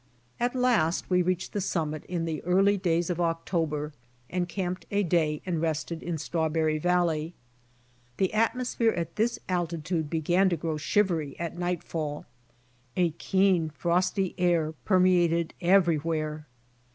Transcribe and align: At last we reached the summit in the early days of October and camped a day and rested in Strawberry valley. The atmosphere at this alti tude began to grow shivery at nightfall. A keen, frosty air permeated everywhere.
At 0.39 0.55
last 0.55 1.11
we 1.11 1.21
reached 1.21 1.53
the 1.53 1.61
summit 1.61 2.03
in 2.05 2.25
the 2.25 2.41
early 2.43 2.75
days 2.75 3.11
of 3.11 3.21
October 3.21 3.93
and 4.31 4.49
camped 4.49 4.87
a 4.89 5.03
day 5.03 5.43
and 5.45 5.61
rested 5.61 6.01
in 6.01 6.17
Strawberry 6.17 6.79
valley. 6.79 7.35
The 8.17 8.33
atmosphere 8.33 8.93
at 8.93 9.15
this 9.15 9.37
alti 9.47 9.77
tude 9.77 10.09
began 10.09 10.49
to 10.49 10.57
grow 10.57 10.77
shivery 10.77 11.37
at 11.39 11.55
nightfall. 11.55 12.25
A 12.97 13.11
keen, 13.11 13.69
frosty 13.69 14.33
air 14.39 14.71
permeated 14.85 15.53
everywhere. 15.61 16.47